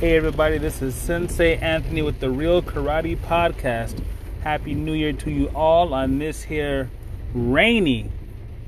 [0.00, 4.02] Hey everybody, this is Sensei Anthony with the Real Karate Podcast.
[4.42, 6.90] Happy New Year to you all on this here
[7.32, 8.10] rainy,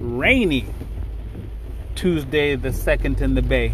[0.00, 0.66] rainy
[1.94, 3.72] Tuesday, the second in the Bay.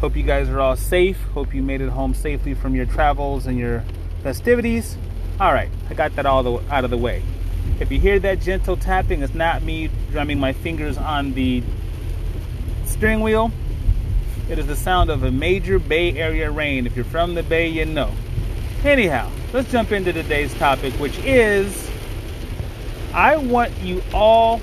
[0.00, 1.18] Hope you guys are all safe.
[1.32, 3.82] Hope you made it home safely from your travels and your
[4.22, 4.98] festivities.
[5.40, 7.22] All right, I got that all the, out of the way.
[7.80, 11.62] If you hear that gentle tapping, it's not me drumming my fingers on the
[12.84, 13.50] steering wheel.
[14.48, 16.86] It is the sound of a major Bay Area rain.
[16.86, 18.12] If you're from the Bay, you know.
[18.84, 21.90] Anyhow, let's jump into today's topic, which is
[23.12, 24.60] I want you all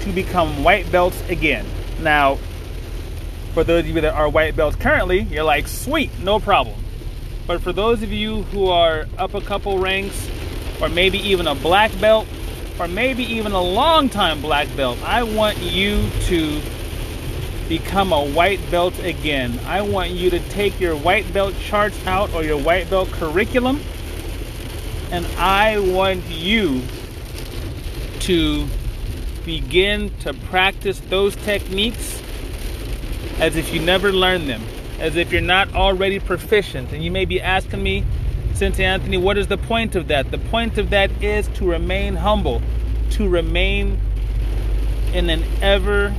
[0.00, 1.64] to become white belts again.
[2.00, 2.38] Now,
[3.54, 6.82] for those of you that are white belts currently, you're like, sweet, no problem.
[7.46, 10.28] But for those of you who are up a couple ranks,
[10.80, 12.26] or maybe even a black belt,
[12.80, 16.60] or maybe even a long time black belt, I want you to
[17.68, 19.58] become a white belt again.
[19.66, 23.80] I want you to take your white belt charts out or your white belt curriculum,
[25.10, 26.82] and I want you
[28.20, 28.66] to
[29.44, 32.22] begin to practice those techniques
[33.38, 34.62] as if you never learned them,
[34.98, 36.92] as if you're not already proficient.
[36.92, 38.04] And you may be asking me,
[38.54, 40.30] Sensei Anthony, what is the point of that?
[40.30, 42.60] The point of that is to remain humble,
[43.12, 44.00] to remain
[45.12, 46.14] in an ever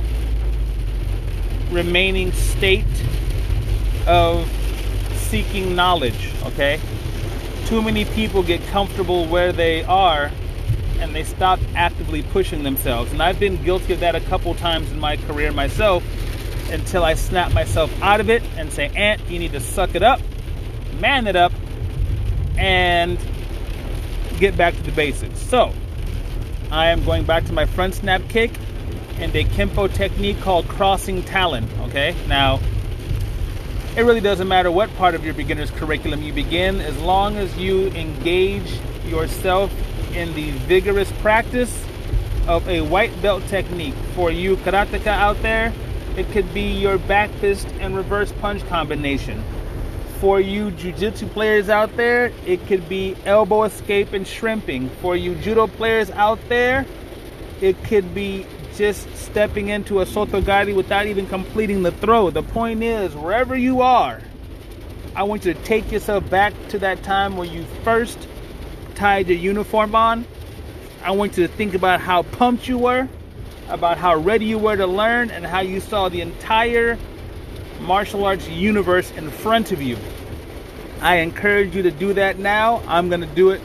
[1.70, 2.84] remaining state
[4.06, 4.50] of
[5.14, 6.80] seeking knowledge, okay?
[7.66, 10.30] Too many people get comfortable where they are
[10.98, 13.12] and they stop actively pushing themselves.
[13.12, 16.04] And I've been guilty of that a couple times in my career myself
[16.70, 20.02] until I snap myself out of it and say, Ant, you need to suck it
[20.02, 20.20] up,
[20.98, 21.52] man it up,
[22.56, 23.18] and
[24.38, 25.38] get back to the basics.
[25.38, 25.72] So,
[26.70, 28.52] I am going back to my front snap kick
[29.20, 31.68] and a Kempo technique called crossing talon.
[31.82, 32.58] Okay, now
[33.96, 37.56] it really doesn't matter what part of your beginner's curriculum you begin, as long as
[37.58, 39.72] you engage yourself
[40.14, 41.84] in the vigorous practice
[42.46, 43.94] of a white belt technique.
[44.14, 45.72] For you karateka out there,
[46.16, 49.42] it could be your back fist and reverse punch combination.
[50.18, 54.88] For you jiu-jitsu players out there, it could be elbow escape and shrimping.
[55.00, 56.84] For you judo players out there,
[57.60, 58.46] it could be
[58.80, 62.30] just stepping into a soto gari without even completing the throw.
[62.30, 64.22] The point is, wherever you are,
[65.14, 68.26] I want you to take yourself back to that time where you first
[68.94, 70.24] tied your uniform on.
[71.02, 73.06] I want you to think about how pumped you were,
[73.68, 76.96] about how ready you were to learn, and how you saw the entire
[77.82, 79.98] martial arts universe in front of you.
[81.02, 82.82] I encourage you to do that now.
[82.86, 83.60] I'm going to do it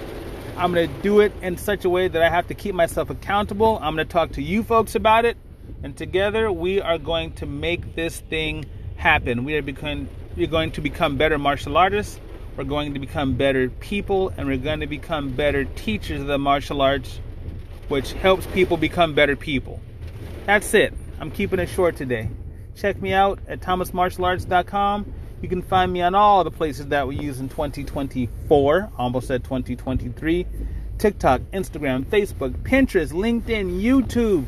[0.57, 3.09] I'm going to do it in such a way that I have to keep myself
[3.09, 3.77] accountable.
[3.81, 5.37] I'm going to talk to you folks about it.
[5.83, 9.43] And together we are going to make this thing happen.
[9.43, 10.07] We are becoming,
[10.37, 12.19] we're going to become better martial artists.
[12.55, 14.31] We're going to become better people.
[14.37, 17.19] And we're going to become better teachers of the martial arts,
[17.89, 19.81] which helps people become better people.
[20.45, 20.93] That's it.
[21.19, 22.29] I'm keeping it short today.
[22.75, 27.17] Check me out at thomasmartialarts.com you can find me on all the places that we
[27.17, 30.45] use in 2024, almost said 2023
[30.97, 34.45] TikTok, Instagram, Facebook, Pinterest, LinkedIn, YouTube,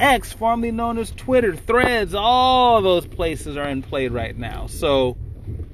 [0.00, 4.66] X, formerly known as Twitter, Threads, all those places are in play right now.
[4.66, 5.16] So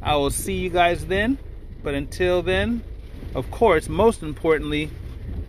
[0.03, 1.39] I will see you guys then.
[1.83, 2.83] But until then,
[3.35, 4.91] of course, most importantly,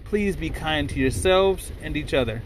[0.05, 2.41] please be kind to yourselves and each other.